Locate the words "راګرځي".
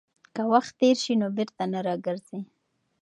1.87-2.39